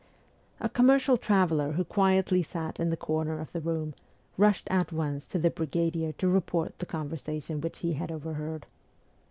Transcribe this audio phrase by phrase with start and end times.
[0.59, 3.93] A commercial traveller who quietly sat in the corner of the room,
[4.35, 8.65] rushed at once to the brigadier to report the conversation which he had overheard.